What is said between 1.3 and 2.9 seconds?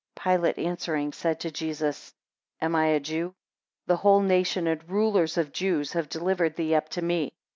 to Jesus, Am I